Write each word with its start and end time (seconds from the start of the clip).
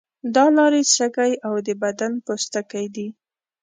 دا 0.35 0.45
لارې 0.57 0.81
سږی 0.95 1.33
او 1.47 1.55
د 1.65 1.67
بدن 1.83 2.13
پوستکی 2.25 2.85
دي. 2.95 3.07